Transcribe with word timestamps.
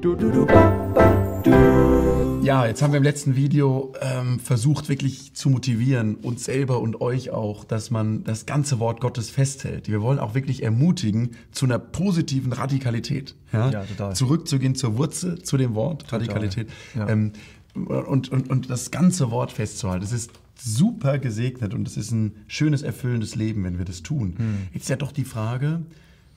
Du, 0.00 0.14
du, 0.14 0.30
du, 0.30 0.46
ba, 0.46 0.70
ba, 0.94 1.42
du. 1.44 2.40
Ja, 2.42 2.64
jetzt 2.64 2.80
haben 2.80 2.94
wir 2.94 2.96
im 2.96 3.02
letzten 3.04 3.36
Video 3.36 3.92
ähm, 4.00 4.40
versucht, 4.40 4.88
wirklich 4.88 5.34
zu 5.34 5.50
motivieren, 5.50 6.14
uns 6.14 6.44
selber 6.44 6.80
und 6.80 7.02
euch 7.02 7.32
auch, 7.32 7.64
dass 7.64 7.90
man 7.90 8.24
das 8.24 8.46
ganze 8.46 8.78
Wort 8.78 9.02
Gottes 9.02 9.28
festhält. 9.28 9.88
Wir 9.88 10.00
wollen 10.00 10.18
auch 10.18 10.34
wirklich 10.34 10.62
ermutigen 10.62 11.32
zu 11.52 11.66
einer 11.66 11.78
positiven 11.78 12.54
Radikalität. 12.54 13.34
Ja, 13.52 13.70
Ja, 13.70 13.84
total. 13.84 14.16
Zurückzugehen 14.16 14.74
zur 14.74 14.96
Wurzel, 14.96 15.42
zu 15.42 15.58
dem 15.58 15.74
Wort 15.74 16.10
Radikalität. 16.10 16.70
Ja. 16.94 17.06
Ähm, 17.06 17.32
und, 17.74 18.32
und, 18.32 18.48
und 18.48 18.70
das 18.70 18.90
ganze 18.90 19.30
Wort 19.30 19.52
festzuhalten. 19.52 20.02
Es 20.02 20.12
ist 20.12 20.30
super 20.56 21.18
gesegnet 21.18 21.74
und 21.74 21.86
es 21.86 21.98
ist 21.98 22.10
ein 22.10 22.36
schönes, 22.46 22.80
erfüllendes 22.80 23.34
Leben, 23.34 23.64
wenn 23.64 23.76
wir 23.76 23.84
das 23.84 24.02
tun. 24.02 24.34
Hm. 24.38 24.58
Jetzt 24.72 24.84
ist 24.84 24.88
ja 24.88 24.96
doch 24.96 25.12
die 25.12 25.24
Frage, 25.24 25.82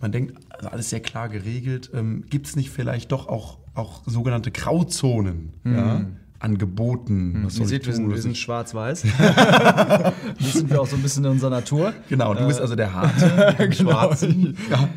man 0.04 0.12
denkt, 0.12 0.36
also 0.50 0.68
alles 0.68 0.90
sehr 0.90 1.00
klar 1.00 1.30
geregelt, 1.30 1.90
ähm, 1.94 2.26
gibt 2.30 2.46
es 2.46 2.56
nicht 2.58 2.70
vielleicht 2.70 3.12
doch 3.14 3.28
auch, 3.28 3.58
auch 3.74 4.02
sogenannte 4.06 4.52
Grauzonen 4.52 5.54
ja, 5.64 6.06
an 6.40 6.58
Geboten? 6.58 7.42
Was 7.46 7.56
Hm. 7.56 7.62
Ihr 7.62 7.68
seht, 7.68 7.86
wir 7.88 7.94
sind, 7.94 8.10
wir 8.10 8.22
sind 8.22 8.38
schwarz-weiß. 8.38 9.06
das 9.18 10.54
sind 10.54 10.70
wir 10.70 10.82
auch 10.82 10.88
so 10.88 10.98
ein 10.98 11.02
bisschen 11.02 11.24
in 11.24 11.32
unserer 11.32 11.52
Natur. 11.52 11.94
Genau, 12.10 12.34
du 12.34 12.46
bist 12.46 12.60
also 12.60 12.76
der 12.76 12.94
Harte, 12.94 13.56
der 13.58 13.68
genau. 13.70 13.92
Schwarzen. 13.92 14.58
Ja. 14.70 14.90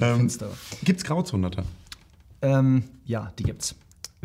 Ähm. 0.00 0.30
Gibt 0.84 1.00
es 1.00 1.04
Grauzonen 1.04 1.50
da? 1.50 1.62
Ähm, 2.42 2.84
ja, 3.06 3.32
die 3.38 3.44
gibt's. 3.44 3.74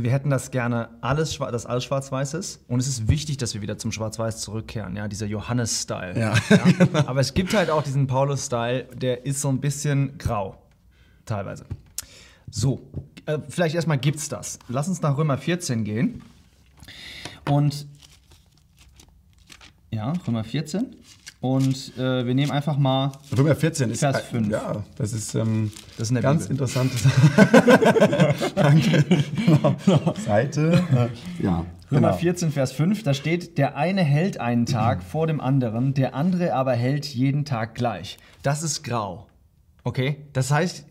Wir 0.03 0.12
hätten 0.12 0.30
das 0.30 0.52
gerne 0.52 0.89
alles, 1.02 1.38
dass 1.38 1.66
alles 1.66 1.84
schwarz-weiß 1.84 2.34
ist. 2.35 2.63
Und 2.67 2.80
es 2.80 2.88
ist 2.88 3.08
wichtig, 3.09 3.38
dass 3.38 3.53
wir 3.53 3.62
wieder 3.62 3.77
zum 3.77 3.91
Schwarz-Weiß 3.91 4.39
zurückkehren. 4.41 4.95
Ja, 4.95 5.08
dieser 5.08 5.25
Johannes-Style. 5.25 6.20
Ja. 6.20 6.34
Aber 7.05 7.20
es 7.20 7.34
gibt 7.34 7.53
halt 7.53 7.70
auch 7.70 7.84
diesen 7.84 8.08
Paulus-Style, 8.08 8.85
der 8.95 9.25
ist 9.25 9.41
so 9.41 9.49
ein 9.49 9.59
bisschen 9.59 10.17
grau. 10.17 10.58
Teilweise. 11.25 11.66
So, 12.49 12.81
äh, 13.25 13.39
vielleicht 13.48 13.75
erstmal 13.75 13.98
gibt's 13.98 14.30
das. 14.30 14.59
Lass 14.70 14.88
uns 14.88 15.02
nach 15.02 15.17
Römer 15.17 15.38
14 15.38 15.84
gehen. 15.84 16.23
Und 17.50 17.86
ja, 19.92 20.14
Römer 20.27 20.44
14. 20.44 20.95
Und 21.42 21.98
äh, 21.98 22.26
wir 22.26 22.36
nehmen 22.36 22.52
einfach 22.52 22.78
mal 22.78 23.14
Römer 23.36 23.56
14 23.56 23.92
ist 23.92 24.00
Vers 24.00 24.18
äh, 24.18 24.23
5. 24.23 24.50
Ja, 24.50 24.84
das 24.98 25.14
ist, 25.14 25.36
ähm, 25.36 25.72
Das 25.98 26.08
ist 26.08 26.09
in 26.09 26.16
der 26.16 26.23
ganz 26.23 26.48
Bibel. 26.48 26.52
interessant. 26.52 26.92
Danke. 28.56 29.06
Genau. 29.45 29.76
Seite. 30.26 30.84
Äh, 30.94 31.44
ja. 31.44 31.66
Römer 31.92 32.10
genau. 32.10 32.14
14, 32.20 32.52
Vers 32.52 32.72
5, 32.73 33.04
da 33.04 33.14
steht, 33.14 33.58
der 33.58 33.76
eine 33.78 34.04
hält 34.04 34.40
einen 34.40 34.66
Tag 34.66 35.02
vor 35.02 35.26
dem 35.28 35.40
anderen, 35.42 35.94
der 35.94 36.14
andere 36.14 36.54
aber 36.54 36.73
hält 36.73 37.06
jeden 37.06 37.45
Tag 37.45 37.73
gleich. 37.73 38.17
Das 38.44 38.62
ist 38.62 38.84
grau. 38.84 39.26
Okay? 39.83 40.17
Das 40.33 40.52
heißt 40.52 40.88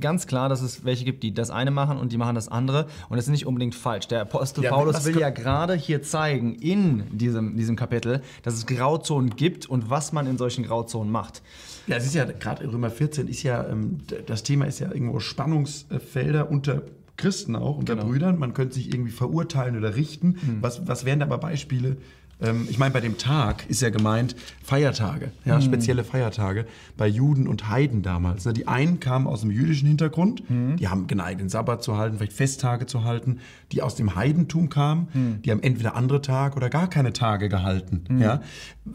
ganz 0.00 0.26
klar, 0.26 0.48
dass 0.48 0.62
es 0.62 0.84
welche 0.84 1.04
gibt, 1.04 1.22
die 1.22 1.34
das 1.34 1.50
eine 1.50 1.70
machen 1.70 1.98
und 1.98 2.12
die 2.12 2.16
machen 2.16 2.34
das 2.34 2.48
andere. 2.48 2.86
Und 3.08 3.16
das 3.16 3.26
ist 3.26 3.30
nicht 3.30 3.46
unbedingt 3.46 3.74
falsch. 3.74 4.08
Der 4.08 4.22
Apostel 4.22 4.64
Ja, 4.64 4.70
Paulus 4.70 5.04
will 5.04 5.18
ja 5.18 5.30
gerade 5.30 5.74
hier 5.74 6.02
zeigen, 6.02 6.54
in 6.54 7.04
diesem, 7.16 7.56
diesem 7.56 7.76
Kapitel, 7.76 8.22
dass 8.42 8.54
es 8.54 8.66
Grauzonen 8.66 9.36
gibt 9.36 9.66
und 9.66 9.90
was 9.90 10.12
man 10.12 10.26
in 10.26 10.38
solchen 10.38 10.64
Grauzonen 10.64 11.12
macht. 11.12 11.42
Ja, 11.86 11.96
es 11.96 12.04
ist 12.04 12.14
ja 12.14 12.24
gerade 12.24 12.64
in 12.64 12.70
Römer 12.70 12.90
14 12.90 13.28
ist 13.28 13.42
ja 13.42 13.66
ähm, 13.66 13.98
das 14.26 14.42
Thema 14.42 14.66
ist 14.66 14.78
ja 14.78 14.92
irgendwo 14.92 15.20
Spannungsfelder 15.20 16.50
unter 16.50 16.82
Christen 17.18 17.54
auch, 17.54 17.76
unter 17.76 17.94
Genau. 17.96 18.08
Brüdern. 18.08 18.38
Man 18.38 18.54
könnte 18.54 18.74
sich 18.76 18.92
irgendwie 18.94 19.12
verurteilen 19.12 19.76
oder 19.76 19.94
richten. 19.96 20.36
Was, 20.62 20.86
was 20.88 21.04
wären 21.04 21.18
da 21.20 21.26
aber 21.26 21.36
Beispiele? 21.38 21.98
Ähm, 22.40 22.68
ich 22.70 22.78
meine, 22.78 22.92
bei 22.94 23.00
dem 23.00 23.18
Tag 23.18 23.68
ist 23.68 23.82
ja 23.82 23.90
gemeint 23.90 24.36
Feiertage, 24.62 25.32
ja, 25.44 25.60
spezielle 25.60 26.04
Feiertage 26.04 26.66
bei 26.96 27.08
Juden 27.08 27.48
und 27.48 27.68
Heiden 27.68 28.02
damals. 28.02 28.44
Ne? 28.44 28.52
Die 28.52 28.68
einen 28.68 29.00
kamen 29.00 29.26
aus 29.26 29.40
dem 29.40 29.50
jüdischen 29.50 29.88
Hintergrund, 29.88 30.44
die 30.48 30.86
haben 30.86 31.08
geneigt, 31.08 31.40
den 31.40 31.48
Sabbat 31.48 31.82
zu 31.82 31.96
halten, 31.96 32.16
vielleicht 32.16 32.32
Festtage 32.34 32.86
zu 32.86 33.02
halten. 33.02 33.40
Die 33.72 33.82
aus 33.82 33.96
dem 33.96 34.14
Heidentum 34.14 34.68
kamen, 34.68 35.40
die 35.44 35.50
haben 35.50 35.62
entweder 35.64 35.96
andere 35.96 36.22
Tage 36.22 36.54
oder 36.56 36.70
gar 36.70 36.88
keine 36.88 37.12
Tage 37.12 37.48
gehalten. 37.48 38.04
Ja? 38.20 38.40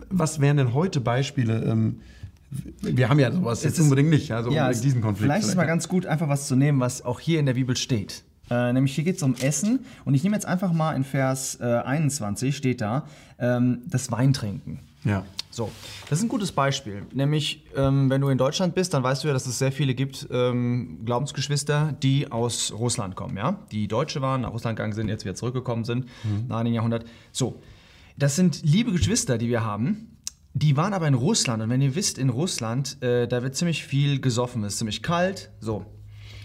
Was 0.10 0.40
wären 0.40 0.56
denn 0.58 0.74
heute 0.74 1.02
Beispiele? 1.02 1.64
Ähm, 1.66 2.00
wir 2.82 3.10
haben 3.10 3.20
ja 3.20 3.32
sowas 3.32 3.64
jetzt 3.64 3.74
ist- 3.78 3.84
unbedingt 3.84 4.10
nicht, 4.10 4.32
also 4.32 4.50
Ja, 4.52 4.64
unbedingt 4.64 4.76
es- 4.76 4.82
diesen 4.82 5.02
Konflikt. 5.02 5.24
Vielleicht 5.26 5.44
ist 5.44 5.50
es 5.50 5.56
mal 5.56 5.66
ganz 5.66 5.88
gut, 5.88 6.06
einfach 6.06 6.28
was 6.30 6.48
zu 6.48 6.56
nehmen, 6.56 6.80
was 6.80 7.04
auch 7.04 7.20
hier 7.20 7.40
in 7.40 7.46
der 7.46 7.54
Bibel 7.54 7.76
steht. 7.78 8.24
Äh, 8.50 8.74
nämlich 8.74 8.94
hier 8.94 9.04
geht 9.06 9.16
es 9.18 9.24
um 9.24 9.36
Essen. 9.36 9.86
Und 10.06 10.14
ich 10.16 10.24
nehme 10.24 10.36
jetzt 10.36 10.46
einfach 10.46 10.74
mal 10.74 10.94
in 10.94 11.04
Vers 11.04 11.58
äh, 11.62 11.64
21, 11.64 12.56
steht 12.56 12.82
da, 12.82 13.06
ähm, 13.40 13.80
das 13.88 14.12
Weintrinken. 14.12 14.80
Ja. 15.06 15.26
So, 15.50 15.70
das 16.10 16.20
ist 16.20 16.26
ein 16.26 16.30
gutes 16.30 16.52
Beispiel. 16.52 17.04
Nämlich, 17.14 17.64
ähm, 17.76 18.10
wenn 18.10 18.22
du 18.22 18.30
in 18.30 18.38
Deutschland 18.38 18.74
bist, 18.74 18.94
dann 18.94 19.04
weißt 19.04 19.24
du 19.24 19.28
ja, 19.28 19.34
dass 19.34 19.46
es 19.46 19.60
sehr 19.60 19.72
viele 19.72 19.94
gibt, 19.94 20.28
ähm, 20.32 21.00
Glaubensgeschwister, 21.06 21.94
die 22.02 22.32
aus 22.32 22.74
Russland 22.74 23.16
kommen, 23.16 23.38
ja? 23.38 23.60
Die 23.72 23.88
Deutsche 23.88 24.22
waren, 24.22 24.42
nach 24.42 24.52
Russland 24.52 24.78
gegangen 24.78 24.94
sind, 24.94 25.10
jetzt 25.10 25.26
wieder 25.26 25.36
zurückgekommen 25.36 25.84
sind, 25.84 26.08
nach 26.48 26.58
einem 26.60 26.74
Jahrhundert. 26.74 27.06
So, 27.32 27.62
das 28.18 28.36
sind 28.36 28.62
liebe 28.64 28.92
Geschwister, 28.92 29.38
die 29.38 29.48
wir 29.50 29.64
haben. 29.64 30.13
Die 30.56 30.78
waren 30.78 30.94
aber 30.94 31.08
in 31.08 31.16
Russland 31.16 31.64
und 31.64 31.70
wenn 31.70 31.82
ihr 31.82 31.96
wisst, 31.96 32.18
in 32.18 32.30
Russland, 32.30 33.02
äh, 33.02 33.28
da 33.28 33.42
wird 33.42 33.56
ziemlich 33.56 33.84
viel 33.84 34.22
gesoffen, 34.22 34.64
es 34.64 34.74
ist 34.74 34.80
ziemlich 34.80 35.02
kalt, 35.02 35.52
so. 35.60 35.86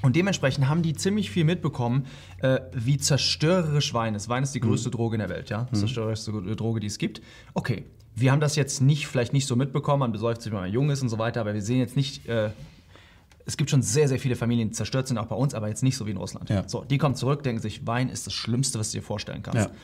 Und 0.01 0.17
dementsprechend 0.17 0.69
haben 0.69 0.83
die 0.83 0.95
ziemlich 0.95 1.31
viel 1.31 1.45
mitbekommen, 1.45 2.07
äh, 2.41 2.61
wie 2.73 2.99
zerstörerisch 2.99 3.93
Wein 3.95 4.15
ist. 4.15 4.29
Wein 4.29 4.45
ist 4.45 4.55
die 4.55 4.61
größte 4.61 4.91
Droge 4.91 5.17
in 5.17 5.21
der 5.21 5.29
Welt, 5.29 5.51
ja? 5.51 5.67
Die 5.73 5.77
zerstörerischste 5.77 6.33
Droge, 6.55 6.81
die 6.81 6.87
es 6.87 6.99
gibt. 6.99 7.21
Okay, 7.53 7.85
wir 8.15 8.33
haben 8.33 8.41
das 8.41 8.57
jetzt 8.57 8.81
nicht, 8.81 9.07
vielleicht 9.07 9.33
nicht 9.33 9.47
so 9.47 9.57
mitbekommen, 9.57 10.01
man 10.01 10.13
besäuft 10.13 10.43
sich, 10.43 10.53
wenn 10.53 10.61
man 10.61 10.73
jung 10.73 10.91
ist 10.91 11.03
und 11.03 11.09
so 11.09 11.19
weiter, 11.19 11.41
aber 11.41 11.55
wir 11.55 11.63
sehen 11.63 11.79
jetzt 11.79 11.97
nicht, 11.97 12.27
äh, 12.29 12.51
es 13.45 13.57
gibt 13.57 13.71
schon 13.71 13.83
sehr, 13.83 14.09
sehr 14.09 14.19
viele 14.19 14.37
Familien, 14.37 14.69
die 14.69 14.75
zerstört 14.75 15.09
sind, 15.09 15.19
auch 15.19 15.27
bei 15.27 15.37
uns, 15.37 15.55
aber 15.55 15.69
jetzt 15.69 15.83
nicht 15.83 15.97
so 15.97 16.07
wie 16.07 16.11
in 16.11 16.17
Russland. 16.17 16.51
Ja. 16.51 16.69
So, 16.69 16.85
die 16.85 16.99
kommen 16.99 17.15
zurück, 17.15 17.43
denken 17.43 17.63
sich, 17.63 17.87
Wein 17.87 18.09
ist 18.09 18.27
das 18.27 18.35
Schlimmste, 18.35 18.79
was 18.79 18.91
du 18.91 18.99
dir 18.99 19.03
vorstellen 19.03 19.43
kannst. 19.43 19.69
Ja. 19.69 19.75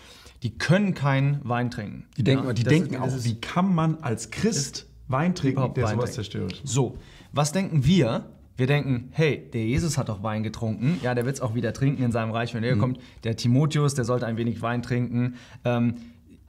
Die 0.44 0.56
können 0.56 0.94
keinen 0.94 1.40
Wein 1.42 1.70
trinken. 1.70 2.04
Die 2.16 2.22
denken, 2.22 2.46
ja? 2.46 2.52
die 2.52 2.62
denken 2.62 2.94
ist- 2.94 3.00
auch, 3.00 3.06
ist- 3.08 3.24
wie 3.24 3.40
kann 3.40 3.74
man 3.74 3.98
als 4.02 4.30
Christ 4.30 4.86
Wein 5.08 5.34
trinken, 5.34 5.74
der 5.74 5.84
Wein 5.84 5.96
sowas 5.96 6.12
zerstört? 6.12 6.60
So, 6.64 6.98
was 7.32 7.50
denken 7.52 7.84
wir? 7.84 8.26
Wir 8.56 8.68
denken, 8.68 9.08
hey, 9.10 9.50
der 9.52 9.64
Jesus 9.64 9.98
hat 9.98 10.08
doch 10.08 10.22
Wein 10.22 10.44
getrunken. 10.44 11.00
Ja, 11.02 11.14
der 11.16 11.24
wird 11.26 11.34
es 11.34 11.40
auch 11.40 11.56
wieder 11.56 11.72
trinken 11.72 12.04
in 12.04 12.12
seinem 12.12 12.30
Reich, 12.30 12.54
wenn 12.54 12.62
er 12.62 12.76
kommt. 12.76 13.00
Der 13.24 13.34
Timotheus, 13.34 13.94
der 13.94 14.04
sollte 14.04 14.26
ein 14.26 14.36
wenig 14.36 14.62
Wein 14.62 14.80
trinken. 14.80 15.34
Ähm, 15.64 15.96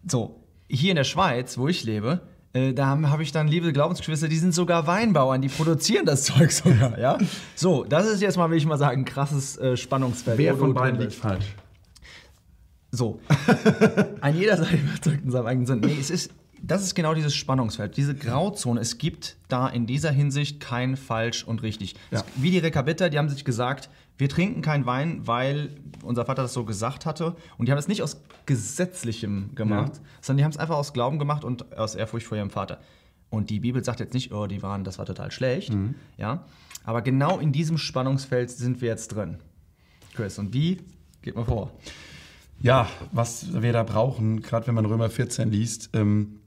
so, 0.08 0.44
hier 0.70 0.92
in 0.92 0.98
der 0.98 1.04
Schweiz, 1.04 1.58
wo 1.58 1.68
ich 1.68 1.84
lebe, 1.84 2.22
äh, 2.54 2.74
da 2.74 2.86
habe 2.86 3.10
hab 3.10 3.22
ich 3.22 3.32
dann 3.32 3.48
liebe 3.48 3.74
Glaubensgeschwister, 3.74 4.28
die 4.28 4.38
sind 4.38 4.54
sogar 4.54 4.86
Weinbauern, 4.86 5.42
die 5.42 5.48
produzieren 5.48 6.06
das 6.06 6.24
Zeug 6.26 6.52
sogar, 6.52 7.00
ja. 7.00 7.18
So, 7.56 7.84
das 7.86 8.06
ist 8.06 8.22
jetzt 8.22 8.38
mal, 8.38 8.52
will 8.52 8.58
ich 8.60 8.68
mal 8.68 8.78
sagen, 8.78 9.02
ein 9.02 9.06
krasses 9.06 9.58
äh, 9.58 9.76
Spannungsfeld. 9.76 10.38
Wer 10.38 10.56
von 10.56 10.74
beiden 10.76 11.00
liegt 11.00 11.14
falsch? 11.14 11.46
So. 12.96 13.20
An 14.22 14.36
jeder 14.38 14.58
Seite 14.58 14.76
überzeugt 14.78 15.24
in 15.24 15.32
seinem 15.32 15.46
eigenen 15.48 15.66
Sinn. 15.68 15.80
Nee, 15.82 15.98
es 16.00 16.10
ist, 16.10 16.32
das 16.62 16.84
ist 16.84 16.96
genau 16.96 17.14
dieses 17.14 17.36
Spannungsfeld, 17.36 17.98
diese 17.98 18.16
Grauzone. 18.16 18.80
Es 18.80 18.98
gibt 18.98 19.38
da 19.48 19.68
in 19.68 19.86
dieser 19.86 20.12
Hinsicht 20.12 20.60
kein 20.60 20.96
falsch 20.98 21.44
und 21.44 21.62
richtig. 21.62 21.96
Ja. 22.12 22.20
Es, 22.20 22.26
wie 22.38 22.52
die 22.52 22.60
Rekabiter, 22.60 23.10
die 23.10 23.18
haben 23.18 23.30
sich 23.30 23.44
gesagt, 23.46 23.90
wir 24.18 24.30
trinken 24.30 24.62
keinen 24.62 24.86
Wein, 24.86 25.28
weil 25.28 25.72
unser 26.04 26.26
Vater 26.26 26.44
das 26.44 26.54
so 26.54 26.64
gesagt 26.64 27.06
hatte. 27.06 27.36
Und 27.58 27.68
die 27.68 27.72
haben 27.72 27.80
es 27.80 27.88
nicht 27.90 28.02
aus 28.02 28.22
Gesetzlichem 28.46 29.54
gemacht, 29.56 29.96
Ja. 29.98 30.02
sondern 30.22 30.38
die 30.38 30.44
haben 30.46 30.52
es 30.52 30.58
einfach 30.58 30.78
aus 30.78 30.94
Glauben 30.94 31.20
gemacht 31.20 31.44
und 31.44 31.78
aus 31.78 31.96
Ehrfurcht 31.96 32.26
vor 32.26 32.38
ihrem 32.38 32.50
Vater. 32.50 32.80
Und 33.30 33.50
die 33.50 33.60
Bibel 33.60 33.84
sagt 33.84 34.00
jetzt 34.00 34.14
nicht, 34.14 34.32
oh, 34.32 34.48
die 34.48 34.62
waren, 34.64 34.84
das 34.86 34.98
war 35.00 35.06
total 35.06 35.32
schlecht. 35.32 35.74
Ja? 36.18 36.46
Aber 36.86 37.02
genau 37.02 37.40
in 37.40 37.52
diesem 37.52 37.78
Spannungsfeld 37.78 38.50
sind 38.50 38.80
wir 38.82 38.88
jetzt 38.88 39.10
drin. 39.10 39.40
Chris, 40.14 40.40
und 40.40 40.54
wie? 40.54 40.78
Geht 41.22 41.36
mal 41.36 41.44
vor. 41.44 41.72
Ja, 42.60 42.88
was 43.12 43.62
wir 43.62 43.74
da 43.74 43.84
brauchen, 43.84 44.42
gerade 44.42 44.68
wenn 44.68 44.76
man 44.76 44.86
Römer 44.86 45.10
14 45.10 45.52
liest, 45.52 45.90
ähm, 45.94 46.40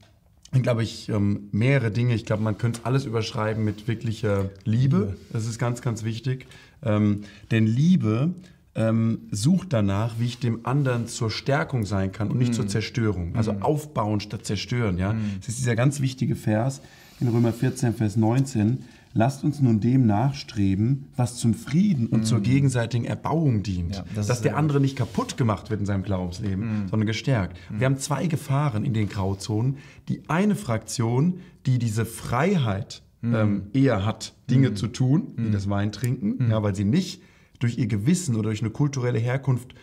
glaube 0.51 0.83
ich, 0.83 1.09
ähm, 1.09 1.49
mehrere 1.51 1.91
Dinge. 1.91 2.15
Ich 2.15 2.25
glaube, 2.25 2.43
man 2.43 2.57
könnte 2.57 2.81
alles 2.83 3.05
überschreiben 3.05 3.63
mit 3.63 3.87
wirklicher 3.87 4.49
Liebe. 4.63 5.15
Das 5.31 5.45
ist 5.45 5.59
ganz, 5.59 5.81
ganz 5.81 6.03
wichtig. 6.03 6.47
Ähm, 6.83 7.23
denn 7.51 7.67
Liebe 7.67 8.33
ähm, 8.75 9.27
sucht 9.31 9.73
danach, 9.73 10.19
wie 10.19 10.25
ich 10.25 10.39
dem 10.39 10.65
anderen 10.65 11.07
zur 11.07 11.29
Stärkung 11.29 11.85
sein 11.85 12.11
kann 12.11 12.29
und 12.29 12.37
nicht 12.37 12.55
zur 12.55 12.67
Zerstörung. 12.67 13.35
Also 13.35 13.53
aufbauen 13.59 14.19
statt 14.19 14.45
zerstören. 14.45 14.97
Ja? 14.97 15.15
Das 15.39 15.49
ist 15.49 15.59
dieser 15.59 15.75
ganz 15.75 15.99
wichtige 15.99 16.35
Vers 16.35 16.81
in 17.19 17.27
Römer 17.27 17.53
14, 17.53 17.93
Vers 17.93 18.15
19. 18.15 18.85
Lasst 19.13 19.43
uns 19.43 19.59
nun 19.59 19.79
dem 19.79 20.05
nachstreben, 20.05 21.07
was 21.15 21.37
zum 21.37 21.53
Frieden 21.53 22.07
und 22.07 22.25
zur 22.25 22.41
gegenseitigen 22.41 23.05
Erbauung 23.05 23.63
dient. 23.63 23.95
Ja, 23.95 24.05
das 24.13 24.27
dass 24.27 24.41
der 24.41 24.55
andere 24.55 24.79
nicht 24.79 24.95
kaputt 24.95 25.35
gemacht 25.35 25.69
wird 25.69 25.79
in 25.79 25.85
seinem 25.85 26.03
Glaubensleben, 26.03 26.87
sondern 26.89 27.07
gestärkt. 27.07 27.57
Wir 27.71 27.85
haben 27.85 27.97
zwei 27.97 28.27
Gefahren 28.27 28.85
in 28.85 28.93
den 28.93 29.09
Grauzonen. 29.09 29.77
Die 30.09 30.21
eine 30.29 30.55
Fraktion, 30.55 31.39
die 31.65 31.79
diese 31.79 32.05
Freiheit 32.05 33.01
ähm, 33.23 33.63
eher 33.73 34.05
hat, 34.05 34.35
Dinge 34.49 34.75
zu 34.75 34.87
tun, 34.87 35.33
wie 35.37 35.51
das 35.51 35.69
Weintrinken, 35.69 36.49
ja, 36.49 36.61
weil 36.61 36.75
sie 36.75 36.85
nicht 36.85 37.23
durch 37.59 37.77
ihr 37.77 37.87
Gewissen 37.87 38.35
oder 38.35 38.49
durch 38.49 38.61
eine 38.61 38.69
kulturelle 38.69 39.19
Herkunft 39.19 39.73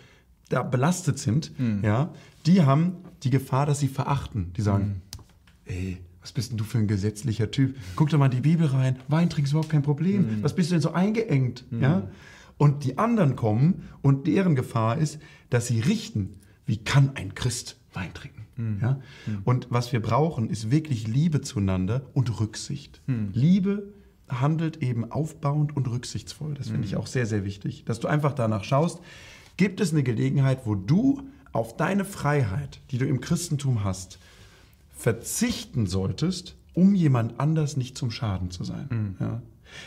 da 0.48 0.62
belastet 0.62 1.18
sind, 1.18 1.52
ja, 1.82 2.12
die 2.46 2.62
haben 2.62 2.92
die 3.24 3.30
Gefahr, 3.30 3.66
dass 3.66 3.80
sie 3.80 3.88
verachten. 3.88 4.52
Die 4.56 4.62
sagen, 4.62 5.02
ey, 5.64 5.98
was 6.26 6.32
bist 6.32 6.50
denn 6.50 6.58
du 6.58 6.64
für 6.64 6.78
ein 6.78 6.88
gesetzlicher 6.88 7.52
Typ? 7.52 7.76
Guck 7.94 8.10
doch 8.10 8.18
mal 8.18 8.24
in 8.24 8.32
die 8.32 8.40
Bibel 8.40 8.66
rein. 8.66 8.98
Wein 9.06 9.30
trinkst 9.30 9.52
überhaupt 9.52 9.70
kein 9.70 9.84
Problem. 9.84 10.42
Was 10.42 10.56
bist 10.56 10.70
du 10.70 10.74
denn 10.74 10.82
so 10.82 10.90
eingeengt? 10.90 11.64
Ja? 11.70 12.08
Und 12.58 12.82
die 12.82 12.98
anderen 12.98 13.36
kommen 13.36 13.84
und 14.02 14.26
deren 14.26 14.56
Gefahr 14.56 14.98
ist, 14.98 15.20
dass 15.50 15.68
sie 15.68 15.78
richten, 15.78 16.40
wie 16.64 16.78
kann 16.78 17.12
ein 17.14 17.36
Christ 17.36 17.76
Wein 17.92 18.12
trinken? 18.12 18.42
Ja? 18.82 18.98
Und 19.44 19.68
was 19.70 19.92
wir 19.92 20.02
brauchen, 20.02 20.50
ist 20.50 20.72
wirklich 20.72 21.06
Liebe 21.06 21.42
zueinander 21.42 22.02
und 22.12 22.40
Rücksicht. 22.40 23.02
Liebe 23.32 23.92
handelt 24.28 24.82
eben 24.82 25.08
aufbauend 25.12 25.76
und 25.76 25.88
rücksichtsvoll. 25.88 26.54
Das 26.54 26.70
finde 26.70 26.88
ich 26.88 26.96
auch 26.96 27.06
sehr, 27.06 27.26
sehr 27.26 27.44
wichtig. 27.44 27.84
Dass 27.84 28.00
du 28.00 28.08
einfach 28.08 28.32
danach 28.32 28.64
schaust, 28.64 28.98
gibt 29.56 29.80
es 29.80 29.92
eine 29.92 30.02
Gelegenheit, 30.02 30.62
wo 30.64 30.74
du 30.74 31.22
auf 31.52 31.76
deine 31.76 32.04
Freiheit, 32.04 32.80
die 32.90 32.98
du 32.98 33.06
im 33.06 33.20
Christentum 33.20 33.84
hast, 33.84 34.18
verzichten 34.96 35.86
solltest, 35.86 36.56
um 36.74 36.94
jemand 36.94 37.38
anders 37.38 37.76
nicht 37.76 37.96
zum 37.96 38.10
Schaden 38.10 38.50
zu 38.50 38.64
sein. 38.64 39.16
Ja? 39.20 39.42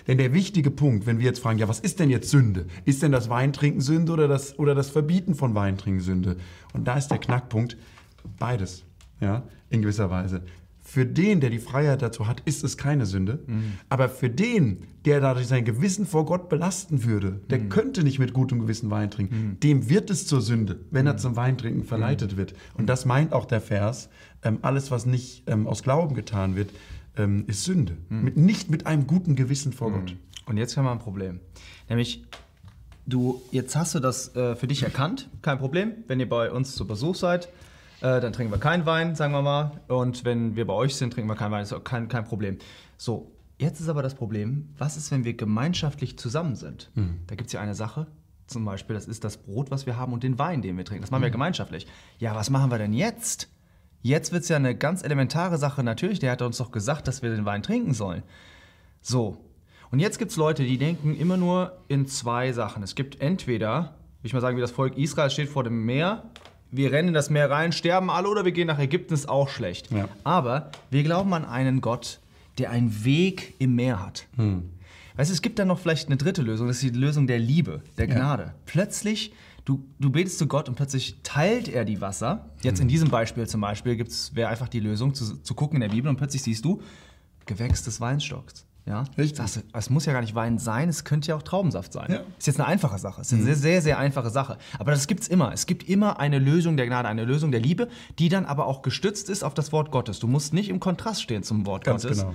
Denn 0.08 0.18
der 0.18 0.34
wichtige 0.34 0.72
Punkt, 0.72 1.06
wenn 1.06 1.20
wir 1.20 1.26
jetzt 1.26 1.40
fragen, 1.40 1.60
ja, 1.60 1.68
was 1.68 1.80
ist 1.80 2.00
denn 2.00 2.10
jetzt 2.10 2.30
Sünde? 2.30 2.66
Ist 2.86 3.02
denn 3.02 3.12
das 3.12 3.30
Weintrinken 3.30 3.82
Sünde 3.82 4.12
oder 4.12 4.28
das, 4.28 4.58
oder 4.60 4.76
das 4.76 4.90
Verbieten 4.90 5.36
von 5.36 5.56
Weintrinken 5.56 6.02
Sünde? 6.02 6.38
Und 6.74 6.88
da 6.88 6.98
ist 6.98 7.10
der 7.10 7.18
Knackpunkt, 7.18 7.78
beides, 8.38 8.86
ja, 9.20 9.44
in 9.70 9.82
gewisser 9.82 10.10
Weise. 10.10 10.44
Für 10.90 11.06
den, 11.06 11.40
der 11.40 11.52
die 11.52 11.60
Freiheit 11.60 12.02
dazu 12.02 12.26
hat, 12.26 12.42
ist 12.46 12.64
es 12.64 12.76
keine 12.76 13.06
Sünde. 13.06 13.44
Aber 13.90 14.10
für 14.10 14.28
den, 14.28 14.88
der 15.06 15.22
dadurch 15.22 15.46
sein 15.46 15.64
Gewissen 15.64 16.08
vor 16.08 16.26
Gott 16.26 16.50
belasten 16.50 17.04
würde, 17.04 17.42
der 17.52 17.60
könnte 17.70 18.04
nicht 18.04 18.18
mit 18.18 18.34
gutem 18.34 18.60
Gewissen 18.60 18.90
Wein 18.90 19.12
trinken, 19.12 19.58
dem 19.62 19.88
wird 19.88 20.10
es 20.10 20.26
zur 20.26 20.42
Sünde, 20.42 20.80
wenn 20.90 21.06
er 21.06 21.18
zum 21.18 21.36
Weintrinken 21.36 21.84
verleitet 21.84 22.38
wird. 22.38 22.56
Und 22.74 22.88
das 22.88 23.06
meint 23.06 23.34
auch 23.34 23.46
der 23.46 23.62
Vers, 23.62 24.10
ähm, 24.42 24.58
alles, 24.64 24.90
was 24.90 25.06
nicht 25.06 25.44
ähm, 25.46 25.68
aus 25.68 25.84
Glauben 25.84 26.16
getan 26.16 26.56
wird, 26.56 26.72
ähm, 27.18 27.44
ist 27.46 27.66
Sünde. 27.66 27.96
Mit, 28.10 28.36
nicht 28.38 28.72
mit 28.72 28.88
einem 28.88 29.06
guten 29.06 29.36
Gewissen 29.36 29.74
vor 29.74 29.92
Gott. 29.92 30.16
Und 30.48 30.58
jetzt 30.58 30.76
haben 30.76 30.86
wir 30.86 30.92
ein 30.92 30.98
Problem. 30.98 31.40
Nämlich, 31.88 32.26
du, 33.06 33.44
jetzt 33.52 33.76
hast 33.76 33.94
du 33.94 34.00
das 34.00 34.36
äh, 34.36 34.56
für 34.56 34.66
dich 34.66 34.82
erkannt, 34.82 35.30
kein 35.44 35.60
Problem. 35.60 35.92
Wenn 36.08 36.20
ihr 36.20 36.28
bei 36.28 36.52
uns 36.52 36.74
zu 36.74 36.88
Besuch 36.88 37.14
seid, 37.14 37.50
äh, 38.02 38.22
dann 38.22 38.34
trinken 38.34 38.52
wir 38.54 38.60
keinen 38.60 38.86
Wein, 38.86 39.16
sagen 39.16 39.34
wir 39.34 39.42
mal. 39.42 39.72
Und 39.88 40.26
wenn 40.26 40.56
wir 40.56 40.66
bei 40.66 40.74
euch 40.74 40.96
sind, 40.96 41.14
trinken 41.14 41.30
wir 41.30 41.36
keinen 41.36 41.52
Wein, 41.52 41.64
ist 41.64 41.74
auch 41.74 41.84
kein, 41.84 42.08
kein 42.08 42.26
Problem. 42.26 42.58
So, 42.98 43.32
jetzt 43.58 43.80
ist 43.80 43.90
aber 43.90 44.04
das 44.04 44.16
Problem, 44.16 44.70
was 44.78 44.98
ist, 44.98 45.12
wenn 45.12 45.24
wir 45.24 45.34
gemeinschaftlich 45.34 46.18
zusammen 46.18 46.56
sind? 46.56 46.92
Da 47.28 47.36
gibt 47.36 47.48
es 47.48 47.54
ja 47.54 47.62
eine 47.62 47.76
Sache, 47.76 48.08
zum 48.48 48.66
Beispiel, 48.66 48.96
das 48.96 49.06
ist 49.06 49.24
das 49.24 49.38
Brot, 49.38 49.72
was 49.72 49.86
wir 49.86 49.98
haben 49.98 50.14
und 50.14 50.24
den 50.24 50.40
Wein, 50.40 50.62
den 50.62 50.78
wir 50.78 50.86
trinken. 50.86 51.02
Das 51.02 51.12
machen 51.12 51.22
wir 51.22 51.30
gemeinschaftlich. 51.30 51.88
Ja, 52.18 52.36
was 52.36 52.50
machen 52.50 52.72
wir 52.72 52.78
denn 52.78 52.94
jetzt? 52.94 53.48
Jetzt 54.02 54.32
wird 54.32 54.44
es 54.44 54.50
ja 54.50 54.56
eine 54.56 54.76
ganz 54.76 55.04
elementare 55.04 55.58
Sache. 55.58 55.84
Natürlich, 55.84 56.20
der 56.20 56.32
hat 56.32 56.42
uns 56.42 56.58
doch 56.58 56.72
gesagt, 56.72 57.08
dass 57.08 57.22
wir 57.22 57.30
den 57.30 57.46
Wein 57.46 57.64
trinken 57.64 57.94
sollen. 57.94 58.24
So. 59.02 59.38
Und 59.92 60.00
jetzt 60.00 60.20
gibt 60.20 60.32
es 60.32 60.38
Leute, 60.38 60.64
die 60.64 60.78
denken 60.78 61.16
immer 61.16 61.38
nur 61.38 61.80
in 61.88 62.08
zwei 62.08 62.52
Sachen. 62.54 62.82
Es 62.84 62.96
gibt 62.96 63.22
entweder, 63.22 63.96
will 64.22 64.28
ich 64.28 64.34
mal 64.34 64.42
sagen, 64.42 64.56
wie 64.56 64.62
das 64.62 64.72
Volk 64.72 64.98
Israel 64.98 65.30
steht 65.30 65.50
vor 65.50 65.64
dem 65.64 65.86
Meer, 65.86 66.24
wir 66.72 66.92
rennen 66.92 67.10
in 67.10 67.14
das 67.14 67.30
Meer 67.30 67.50
rein, 67.50 67.72
sterben 67.72 68.10
alle 68.10 68.30
oder 68.30 68.46
wir 68.46 68.52
gehen 68.52 68.68
nach 68.68 68.80
Ägypten, 68.80 69.14
ist 69.14 69.28
auch 69.28 69.50
schlecht. 69.50 69.92
Ja. 69.92 70.08
Aber 70.24 70.72
wir 70.90 71.04
glauben 71.04 71.34
an 71.34 71.46
einen 71.46 71.82
Gott, 71.82 72.20
der 72.58 72.70
einen 72.72 73.04
Weg 73.06 73.56
im 73.60 73.76
Meer 73.76 74.06
hat. 74.06 74.28
Weißt 75.16 75.30
du, 75.30 75.34
es 75.34 75.42
gibt 75.42 75.60
dann 75.60 75.68
noch 75.68 75.80
vielleicht 75.80 76.08
eine 76.08 76.18
dritte 76.18 76.42
Lösung, 76.42 76.68
das 76.68 76.78
ist 76.82 76.96
die 76.96 76.98
Lösung 76.98 77.28
der 77.28 77.40
Liebe, 77.40 77.82
der 77.98 78.08
Gnade. 78.08 78.54
Plötzlich, 78.66 79.34
du, 79.66 79.84
du 80.00 80.10
betest 80.10 80.38
zu 80.38 80.48
Gott 80.48 80.70
und 80.70 80.76
plötzlich 80.76 81.18
teilt 81.24 81.68
er 81.68 81.86
die 81.86 82.00
Wasser. 82.02 82.50
Jetzt 82.62 82.80
in 82.80 82.88
diesem 82.88 83.10
Beispiel 83.10 83.48
zum 83.48 83.62
Beispiel 83.62 83.98
wäre 84.34 84.50
einfach 84.50 84.70
die 84.70 84.80
Lösung 84.80 85.14
zu, 85.14 85.38
zu 85.38 85.54
gucken 85.56 85.78
in 85.78 85.82
der 85.82 85.96
Bibel 85.96 86.10
und 86.10 86.18
plötzlich 86.18 86.44
siehst 86.44 86.64
du 86.64 86.82
Gewächs 87.46 87.84
des 87.84 88.00
Weinstocks. 88.00 88.66
Ja? 88.90 89.04
Richtig. 89.18 89.46
Du, 89.46 89.62
es 89.72 89.90
muss 89.90 90.06
ja 90.06 90.14
gar 90.14 90.22
nicht 90.22 90.34
Wein 90.36 90.58
sein, 90.58 90.90
es 90.90 91.04
könnte 91.04 91.28
ja 91.30 91.36
auch 91.36 91.44
Traubensaft 91.44 91.94
sein. 91.94 92.12
Ja. 92.12 92.20
Ist 92.40 92.48
jetzt 92.48 92.60
eine 92.60 92.68
einfache 92.68 92.98
Sache, 92.98 93.22
ist 93.22 93.32
eine 93.32 93.44
sehr, 93.44 93.56
sehr, 93.56 93.82
sehr 93.84 94.00
einfache 94.00 94.32
Sache. 94.32 94.58
Aber 94.80 94.92
das 94.92 95.06
gibt's 95.06 95.28
immer. 95.28 95.54
Es 95.54 95.68
gibt 95.68 95.88
immer 95.88 96.20
eine 96.20 96.40
Lösung 96.40 96.76
der 96.76 96.88
Gnade, 96.88 97.08
eine 97.08 97.24
Lösung 97.24 97.52
der 97.52 97.62
Liebe, 97.62 97.88
die 98.18 98.30
dann 98.30 98.46
aber 98.46 98.66
auch 98.66 98.82
gestützt 98.82 99.30
ist 99.30 99.44
auf 99.44 99.54
das 99.54 99.72
Wort 99.72 99.92
Gottes. 99.92 100.20
Du 100.20 100.28
musst 100.28 100.54
nicht 100.54 100.70
im 100.70 100.80
Kontrast 100.80 101.22
stehen 101.22 101.44
zum 101.44 101.66
Wort 101.68 101.86
Ganz 101.86 102.02
Gottes. 102.02 102.20
genau. 102.20 102.34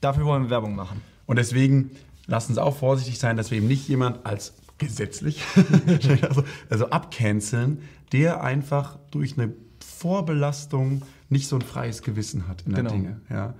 Dafür 0.00 0.24
wollen 0.26 0.44
wir 0.44 0.50
Werbung 0.50 0.76
machen. 0.76 1.00
Und 1.26 1.36
deswegen 1.36 1.90
lassen 2.26 2.52
uns 2.52 2.58
auch 2.58 2.76
vorsichtig 2.76 3.18
sein, 3.18 3.36
dass 3.36 3.50
wir 3.50 3.58
eben 3.58 3.66
nicht 3.68 3.88
jemand 3.88 4.24
als 4.24 4.54
gesetzlich, 4.78 5.42
also, 6.22 6.44
also 6.70 6.90
abcanceln, 6.90 7.82
der 8.12 8.42
einfach 8.44 8.96
durch 9.10 9.36
eine 9.38 9.52
Vorbelastung 9.84 11.02
nicht 11.30 11.48
so 11.48 11.56
ein 11.56 11.62
freies 11.62 12.02
Gewissen 12.02 12.46
hat 12.46 12.62
in 12.62 12.74
der 12.74 12.82
Genau. 12.84 12.94
Dinge. 12.94 13.20
Ja. 13.30 13.54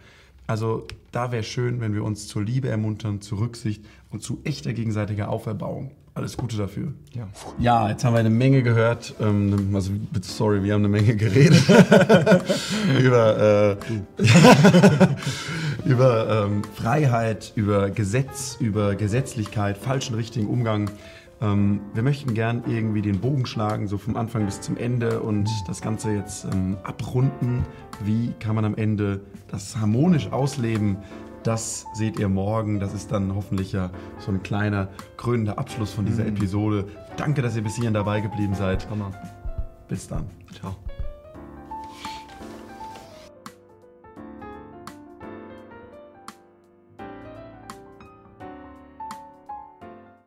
Also 0.46 0.86
da 1.12 1.32
wäre 1.32 1.42
schön, 1.42 1.80
wenn 1.80 1.94
wir 1.94 2.04
uns 2.04 2.28
zur 2.28 2.42
Liebe 2.42 2.68
ermuntern, 2.68 3.20
zur 3.20 3.40
Rücksicht 3.40 3.84
und 4.10 4.22
zu 4.22 4.40
echter 4.44 4.72
gegenseitiger 4.72 5.30
Auferbauung. 5.30 5.92
Alles 6.16 6.36
Gute 6.36 6.56
dafür. 6.56 6.92
Ja. 7.12 7.26
Ja, 7.58 7.88
jetzt 7.88 8.04
haben 8.04 8.14
wir 8.14 8.20
eine 8.20 8.30
Menge 8.30 8.62
gehört. 8.62 9.14
Ähm, 9.20 9.70
also, 9.74 9.90
bitte, 10.12 10.28
sorry, 10.28 10.62
wir 10.62 10.74
haben 10.74 10.82
eine 10.82 10.88
Menge 10.88 11.16
geredet 11.16 11.64
über, 13.00 13.76
äh, 13.76 14.24
über 15.84 16.46
ähm, 16.46 16.62
Freiheit, 16.74 17.52
über 17.56 17.90
Gesetz, 17.90 18.56
über 18.60 18.94
Gesetzlichkeit, 18.94 19.76
falschen, 19.76 20.14
richtigen 20.14 20.46
Umgang. 20.46 20.88
Ähm, 21.40 21.80
wir 21.92 22.02
möchten 22.02 22.34
gern 22.34 22.64
irgendwie 22.66 23.02
den 23.02 23.20
Bogen 23.20 23.46
schlagen, 23.46 23.88
so 23.88 23.98
vom 23.98 24.16
Anfang 24.16 24.44
bis 24.44 24.60
zum 24.60 24.76
Ende 24.76 25.20
und 25.20 25.48
das 25.66 25.80
Ganze 25.80 26.12
jetzt 26.12 26.44
ähm, 26.44 26.76
abrunden. 26.84 27.64
Wie 28.04 28.32
kann 28.38 28.54
man 28.54 28.64
am 28.64 28.74
Ende 28.74 29.20
das 29.48 29.76
harmonisch 29.76 30.30
ausleben? 30.32 30.98
Das 31.42 31.86
seht 31.92 32.18
ihr 32.18 32.28
morgen. 32.28 32.80
Das 32.80 32.94
ist 32.94 33.12
dann 33.12 33.34
hoffentlich 33.34 33.72
ja 33.72 33.90
so 34.18 34.32
ein 34.32 34.42
kleiner 34.42 34.88
krönender 35.16 35.58
Abschluss 35.58 35.92
von 35.92 36.06
dieser 36.06 36.26
Episode. 36.26 36.86
Danke, 37.16 37.42
dass 37.42 37.54
ihr 37.54 37.62
bis 37.62 37.76
hierhin 37.76 37.94
dabei 37.94 38.20
geblieben 38.20 38.54
seid. 38.54 38.88
Hammer. 38.88 39.10
Bis 39.88 40.08
dann. 40.08 40.24
Ciao. 40.58 40.74